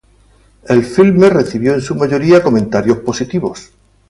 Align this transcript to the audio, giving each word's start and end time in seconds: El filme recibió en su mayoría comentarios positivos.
El 0.67 0.83
filme 0.83 1.29
recibió 1.29 1.75
en 1.75 1.81
su 1.81 1.93
mayoría 1.93 2.41
comentarios 2.41 2.97
positivos. 3.01 3.69